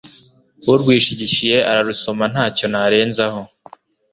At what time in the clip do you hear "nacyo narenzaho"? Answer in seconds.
2.33-3.41